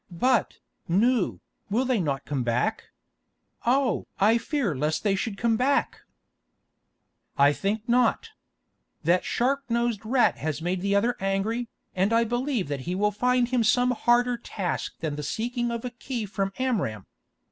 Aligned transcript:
"But, 0.09 0.57
Nou, 0.87 1.41
will 1.69 1.85
they 1.85 1.99
not 1.99 2.25
come 2.25 2.41
back? 2.41 2.85
Oh! 3.67 4.07
I 4.19 4.39
fear 4.39 4.75
lest 4.75 5.03
they 5.03 5.13
should 5.13 5.37
come 5.37 5.57
back." 5.57 5.99
"I 7.37 7.53
think 7.53 7.87
not. 7.87 8.31
That 9.03 9.23
sharp 9.23 9.63
nosed 9.69 10.03
rat 10.03 10.37
has 10.39 10.59
made 10.59 10.81
the 10.81 10.95
other 10.95 11.15
angry, 11.19 11.69
and 11.95 12.11
I 12.13 12.23
believe 12.23 12.67
that 12.67 12.79
he 12.89 12.95
will 12.95 13.11
find 13.11 13.49
him 13.49 13.63
some 13.63 13.91
harder 13.91 14.37
task 14.37 14.95
than 15.01 15.17
the 15.17 15.21
seeking 15.21 15.69
of 15.69 15.85
a 15.85 15.91
key 15.91 16.25
from 16.25 16.51
Amram. 16.57 17.05